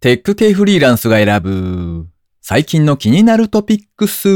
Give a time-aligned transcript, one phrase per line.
[0.00, 2.06] テック系フリーランスが選ぶ
[2.40, 4.28] 最近の気になるトピックス。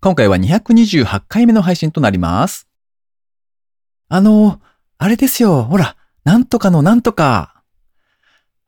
[0.00, 2.68] 今回は228回目の配信となります。
[4.08, 4.60] あの、
[4.96, 5.64] あれですよ。
[5.64, 7.64] ほら、なんとかのなんとか。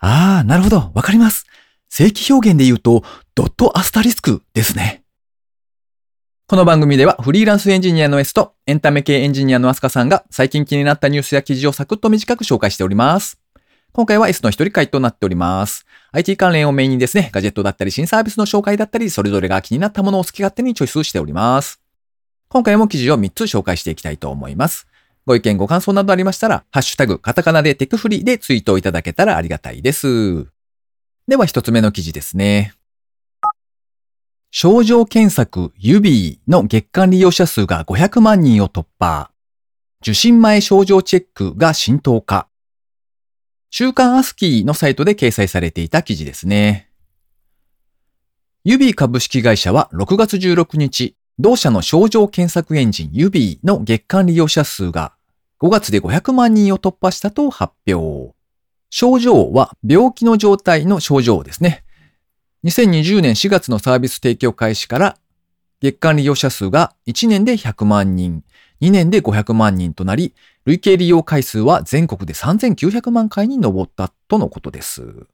[0.00, 0.90] ああ、なるほど。
[0.94, 1.46] わかります。
[1.88, 3.04] 正規表現で言うと、
[3.36, 5.04] ドットアスタリスクですね。
[6.48, 13.39] この番組ではフリーランスエンジニアの S とエンタメ系エンジニアのアスカさんが最近気になったニュースや記事をサクッと短く紹介しております。
[13.92, 15.84] 今回は S の一人会となっております。
[16.12, 21.80] IT 関連をメインにですね、ガジェットだったり新サービスの紹介だったり、それぞれが気になったものを好き勝手にチョイスしております。
[22.48, 24.86] 今回も記事を3つ紹介していきたいと思います。
[25.26, 30.46] ご意見ご感想などありましたら、ハッシュタグ、カタカナでテクフリでツイートをいただけたらありがたいです。
[31.26, 32.74] では一つ目の記事ですね。
[34.52, 39.30] 症状検索指の月間利用者数が500万人を突破。
[40.02, 42.48] 受診前症状チェックが浸透化。
[43.70, 46.90] 週刊アスキーのサイトで掲載されていた記事ですね。
[48.64, 55.14] 指株式会社は6月16日、同社の症状検索エンジン指の月間利用者数が
[55.60, 58.34] 5月で500万人を突破したと発表。
[58.90, 61.84] 症状は病気の状態の症状ですね。
[62.64, 65.16] 2020年4月のサービス提供開始から
[65.80, 68.42] 月間利用者数が1年で100万人、
[68.80, 75.26] 2年で500万人となり、累計利用回数は全国で3900万回に上ったとのことです。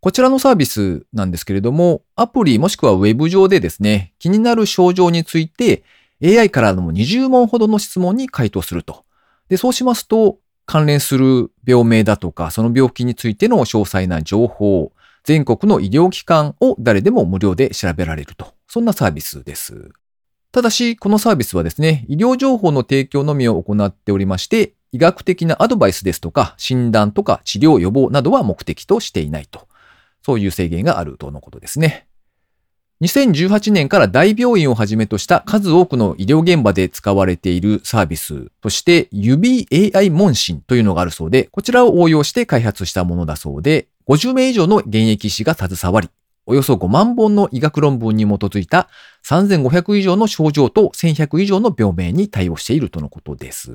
[0.00, 5.84] こちらのサービスなんですけれども、アプリもしくはウェブ上でですね、気になる症状について
[6.24, 9.04] AI からの20問ほどの質問に回答すると。
[9.48, 14.92] で、そうしますと、関連する病名だとか、その病気についての詳細な情報、
[15.24, 18.54] 全国の医療機関を誰でも無料で調べられると。
[18.66, 19.90] そんなサービスです。
[20.52, 29.66] ただし、このサービスはですね、医療情報の提供のみを行っておりまして、医学的なアドバイスですとか、診断とか治療予防などは目的としていないと。
[30.22, 32.06] そういう制限があるとのことですね。
[33.00, 46.10] 2018年から大病院をはじめとした数多くの医療現場で使われているサービスとして、指 AI 問診というのがあるそうで、こちらを応用して開発したものだそうで、50名以上の現役医師が携わり、
[46.46, 48.88] およそ5万本の医学論文に基づいた
[49.24, 53.72] 3500以上の症状と1100以上の病名に対応しているとのことです。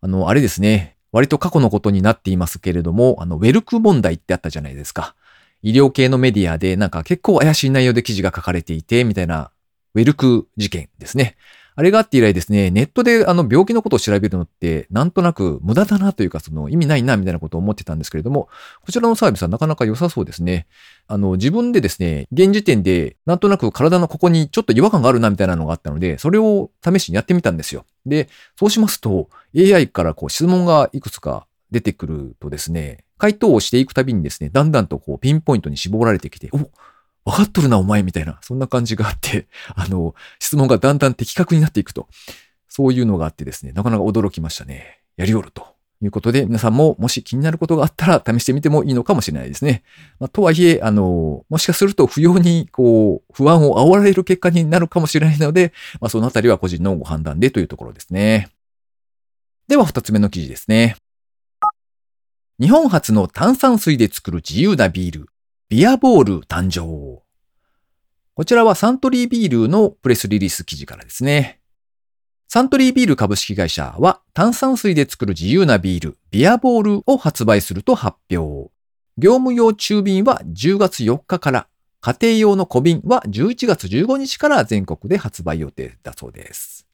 [0.00, 0.96] あの、あれですね。
[1.12, 5.14] 割と過去のことになっていますけれども、あの、ウェルク問題ってあったじゃないですか。
[5.62, 9.50] 医療系のメディアでなんか結構怪しい内容で記事が書かれていて、みたいな、
[9.94, 11.36] ウェルク事件ですね。
[11.76, 18.48] あれがあって以来ですね、ネットであの病気のことを調べるのって、なんとなく無駄だなというか、その意味ないなみたいなことを思ってたんですけれども、
[18.84, 20.66] こちらのサービスはなかなか良さそうですね。
[21.06, 27.84] あの、自分でですね、現時点で、なんとなく体のここにちょっと違和感があるなみたいなのがあったので、それを試しにやってみたんですよ。
[28.06, 36.70] で、そうしますと、AI からこう質問がいくつか出てくるとですね、回答をしていくたびにですね、だんだんとこうピンポイントに絞られてきて、お
[37.24, 42.08] 分かっとるな、お前みたいな、そんな感じがあって、 あの、質問がだんだん的確になっていくと。
[42.68, 45.00] そういうのがあってですね、なかなか驚きましたね。
[45.16, 45.70] やりおると。
[46.02, 49.82] いうことで、皆さんももし気になることがあったら試してみてもいいのかもしれないですね。
[50.18, 58.48] まあ、とはいえ、あの、もしかすると不要に、こう、不安を煽られる結果になるかもしれないので、まあ、そのあたりは個人のご判断でというところですね。
[59.68, 60.96] では、二つ目の記事ですね。
[62.58, 65.28] 日本初の炭酸水で作る自由なビール、
[65.70, 67.22] ビアボール誕生。
[68.34, 71.60] こちらはサントリービールのプレスリリース記事からですね。
[72.48, 78.72] サントリービール株式会社は炭酸水で作る自由なビール、ビアボールを発売すると発表。
[79.16, 81.68] 業務用中瓶は10月4日から、
[82.00, 86.88] 家庭用の小瓶は11月15日から全国で発売予定だそうです。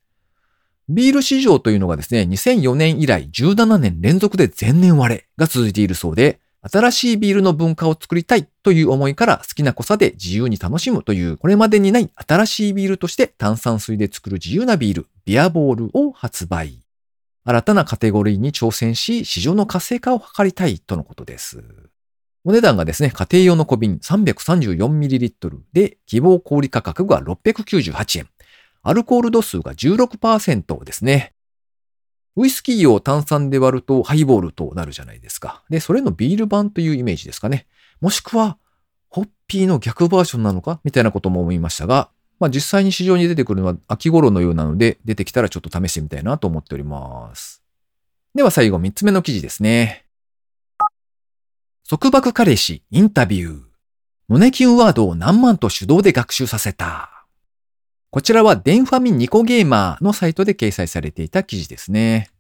[0.91, 16.81] ビール市場というのがですね、2004年以来17年連続で前年割れが続いているそうで、新しいビールの文化を作りたいという思いから好きな濃さで自由に楽しむというこれまでにない新しいビールとして炭酸水で作る自由なビール、ビアボールを発売。
[17.45, 21.63] 新たなカテゴリーに挑戦し、市場の活性化を図りたいとのことです。
[22.45, 28.29] お値段がですね、家庭用の小瓶 334ml で希望小売価格が698円。
[28.83, 31.36] アルコール度数が16%ですね。
[32.37, 35.63] ウイスキーを炭酸で割るとハイボールとなるじゃないですか。
[35.71, 37.67] で、それのビール版というイメージですかね。
[38.01, 38.59] もしくは、
[39.09, 40.81] ホッピーの逆バージョンなのか？
[40.85, 47.63] みたいなことも思いましたが、まあ実際に市場に出てくるのは秋頃のようなので、出てきたらちょっと試してみたいなと思っております。
[48.35, 50.05] では最後3つ目の記事ですね。
[51.89, 53.63] 束縛彼氏インタビュー。
[54.29, 57.16] 胸キュンワードを何万と手動で学習させた。
[58.11, 62.31] こちらはデンファミニコゲーマーのサイトで掲載されていた記事ですね。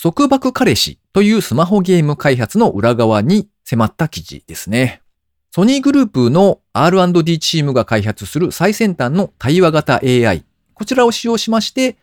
[0.00, 5.02] 束縛彼氏というスマホゲーム開発の裏側に迫った記事ですね。
[5.50, 10.44] ソニーグループの R&D チームが開発する最先端の対話型 AI。
[10.74, 11.96] こちらを使用しまして、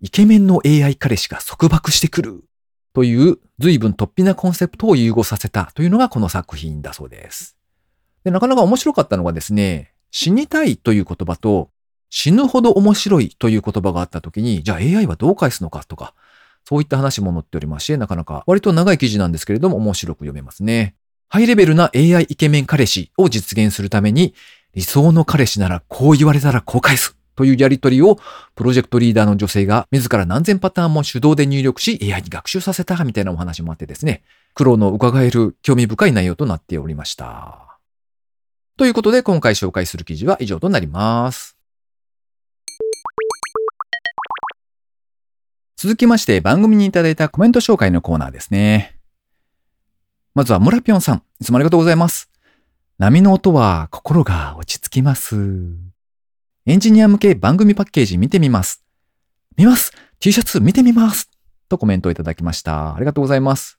[0.00, 2.44] イケメンの AI 彼氏が束縛してくる
[2.94, 7.56] という随分突飛なコンセプトを融合させたというのがこの作品だそうです。
[8.24, 11.70] でなかなか面白かったのがですね、死にたいという言葉と
[12.16, 16.14] 死ぬほど面白いという言葉があった時に、じゃあ AI はどう返すのかとか、
[16.64, 20.94] そういった話も載っておりまして、なかなか割と長い記事なんですけれども面白く読めますね。
[21.28, 24.32] ハイレベルな AI イケメン彼氏を実現するために、
[24.74, 28.20] 理想の彼氏ならこう言われたらこう返すというやりとりを、
[28.54, 34.22] プロジェクトリーダーの女性が自ら何千パターンも手動で入力し、AI に学習させたみたいなお話もあってですね、
[34.54, 37.80] 苦労の伺える興味深い内容となっておりました。
[38.76, 41.63] ということで、今回紹介する記事は以上となります。
[45.84, 48.96] 続きまして、番組にいただいたコメント紹介のコーナーですね。
[50.34, 52.30] まずは村ぴょんさん、いつもありがとうございます。
[52.96, 55.36] 波の音は心が落ち着きます。
[56.64, 58.82] エンジニア向け番組パッケージ見てみます。
[59.58, 61.28] 見ます !T シャツ見てみます
[61.68, 62.96] とコメントをいただきました。
[62.96, 63.78] ありがとうございます。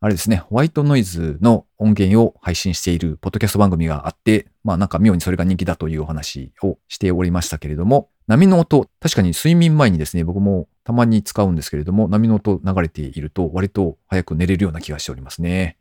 [0.00, 15.76] あれですね、ホワイトノイズの音源を配信しているポッドキャスト番組があって、まあなんか妙にそれが人気だというお話をしておりましたけれども、波の音、確かに睡眠前にですね、僕もたまに使うんですけれども、波の音流れていると割と早く寝れるような気がしておりますね。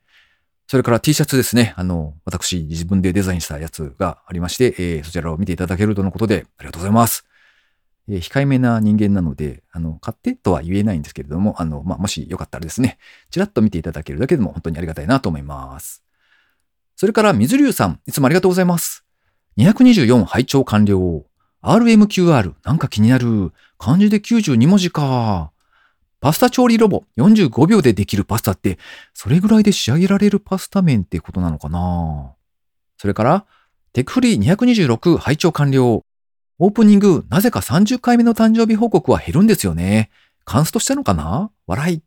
[0.67, 1.73] それから T シャツですね。
[1.77, 7.25] あの、私自分でデザインしたやつがありまして、えー、そちらを見ていただけるとのことで、ありがとうございます。
[8.09, 12.97] えー、控えめな人間なので、あの、買ってとは言えないんですけれども、あの、まあ、もしよかったらですね、
[13.29, 16.03] ちらっと見ていただけるだけでも本当にありがたいなと思います。
[16.95, 19.05] それから、水流さん、いつもありがとうございます。
[19.57, 21.25] 224拝聴完了。
[21.63, 23.53] RMQR、なんか気になる。
[23.77, 25.51] 漢字で92文字か。
[26.19, 28.77] パスタ調理ロボ、45秒でできるパスタって、
[29.13, 32.33] それぐらいで仕上げられるパスタ麺ってことなのかな
[32.97, 33.45] それから、
[33.93, 36.03] テクフリー226拝聴完了。
[36.59, 40.09] オープニング、なぜか30回目の誕生日報告は減るんですよね。
[40.45, 41.49] カンストしたのかな？
[41.67, 42.01] 笑い。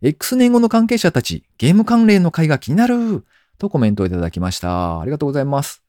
[0.00, 3.24] X 年後の関係者たち、ゲーム関連の会が気になる。
[3.58, 5.00] とコメントをいただきました。
[5.00, 5.82] ありがとうございます。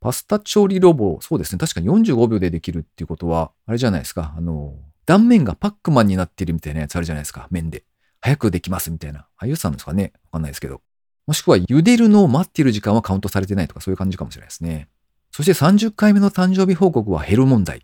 [0.00, 1.58] パスタ調理ロボ、そうですね。
[1.58, 4.34] 確かに45秒でできるっていうことは、あれじゃないですか。
[4.36, 4.74] あの、
[5.06, 7.48] 断面がパックマンになってるみたいなやつあるじゃないですか。
[7.50, 7.84] 麺で。
[8.20, 9.20] 早くできますみたいな。
[9.20, 10.80] ああいうさんですかねわかんないですけど。
[11.26, 14.88] もしくは茹でるのを待ってる時間はカウントされてないとかそういう感じかもしれないですね。
[15.32, 17.82] そして30回目の誕生日報告は減る問題。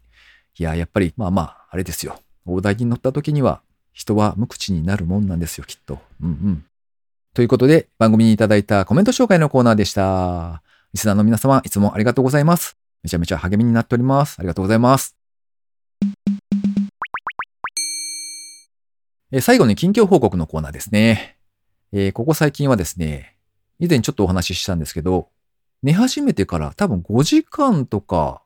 [0.58, 2.20] いや、やっぱり、まあまあ、あれですよ。
[2.44, 3.60] 大台に乗った時には、
[3.92, 6.00] 人は無口になるもんなんですよ、きっと。
[6.22, 6.64] うんうん。
[7.34, 10.62] ということで、番組にいただいたコメント紹介のコーナーでした。
[10.96, 12.78] リスナーの皆様、いつもありがとうございます。
[13.02, 14.36] めちゃめちゃ励みになっております。
[14.38, 15.14] ありがとうございます。
[19.30, 21.36] え最後に近況報告のコーナーですね。
[21.92, 23.36] えー、ここ最近はですね、
[23.78, 25.28] 以前ちょっとお話ししたんですけど、
[25.82, 28.40] 寝始めてから多分5時間とか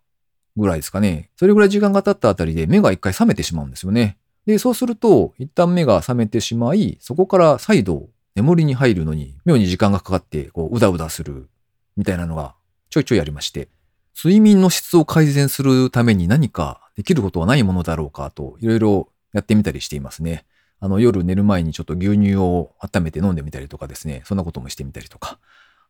[0.57, 1.31] ぐらいですかね。
[1.37, 4.19] それぐらい時間が経ったあたりで目が一回覚めてしまうんですよね。
[4.47, 11.49] で、そうすると、一旦目が覚めてしまい、そこから再度眠りに入るのに妙に時間がかかって、こう、うだうだする
[11.97, 12.55] みたいなのが
[12.91, 13.69] ちょいちょいありまして、
[14.17, 20.45] 睡眠の質を改善するために何かできることはないものだろうかと、いろいろやってみたりしていますね。
[20.81, 25.39] あの、夜寝る前にちょっと牛乳を温めて飲んでみたりとかですね、そんなこともしてみたりとか。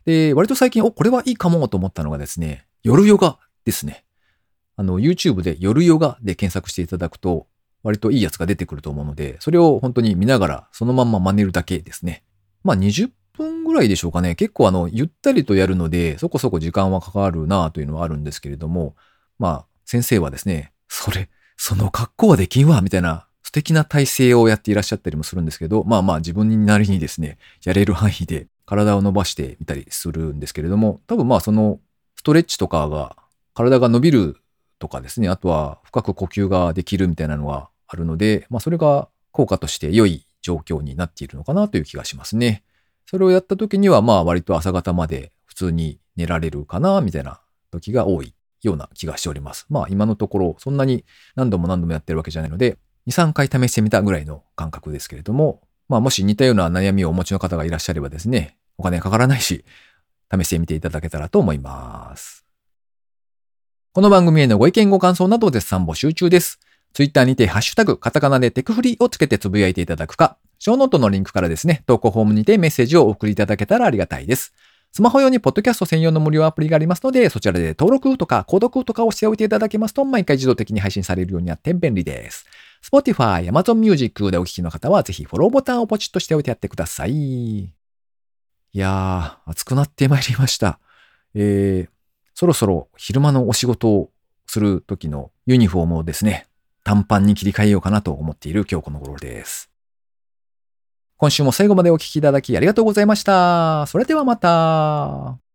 [0.05, 4.04] で、割と最近、お、これはいいかもと思ったのがですね、夜ヨガですね。
[4.76, 7.47] あの、YouTube で夜ヨガで検索していただくと、
[7.83, 12.25] 割といいやつが出てくると思うので、それを本当に見ながらそのまま真似るだけですね。
[12.62, 13.11] まあ20
[13.71, 14.35] ぐらいでしょうかね。
[14.35, 18.97] 結構あの、ゆったりとやるので、そこそこ時間はかかるなというのはあるんですけれども、
[19.39, 31.81] まあ、先生はですね、それ、その格好はできんわ、みたいな素敵な体勢をやっていらっしゃったりもするんですけど、まあまあ自分なりにですね、やれる範囲で体を伸ばしてみたりするんですけれども、多分まあその
[32.17, 33.17] ストレッチとかが、
[33.53, 34.37] 体が伸びる
[34.79, 42.62] とかですね、あとは深く呼吸ができるみたいなのがあるので、まあそれが効果として良い状況になっているのかなという気がしますね。
[43.11, 47.40] それをやった時にはまあ割と朝方まで普通に寝られるかな、みたいな
[47.73, 49.67] 時が多いような気がしております。
[49.69, 59.64] まあ今のところそんなに何度も何度もやってるわけじゃないので、2、3回試してみたぐらいの感覚ですけれども、まあもし似たような悩みをお持ちの方がいらっしゃればですね、お金かからないし、
[60.33, 62.47] 試してみていただけたらと思います。
[63.93, 66.61] この番組へのご意見ご感想など絶賛募集中です。
[66.93, 74.52] ツイッターにてハッシュタグカタカナでテクフリーをつけてつぶやいていただくか、ショーノートのリンクからですね、投稿フォームにてメッセージをお送りいただけたらありがたいです。
[74.93, 82.45] スマホ用にポッドキャスト専用の無料アプリがありますので、そちらで登録とか、購読とかをしておいていただけますと、毎回自動的に配信されるようになって便利です。
[82.83, 87.12] Spotify、Amazon Music でお聴きの方は、ぜひフォローボタンをポチッとしておいてやってください。
[87.12, 87.73] い
[88.75, 90.79] やー、暑くなってまいりました。
[91.35, 91.90] えー、
[92.35, 94.11] そろそろ昼間のお仕事を
[94.47, 96.49] する時のユニフォームをですね、
[96.85, 99.70] 短パンに切り替えようかなと思っている今日この頃です。
[101.21, 103.85] 今週も最後までお聴きいただきありがとうございました。
[103.89, 105.50] それではまた。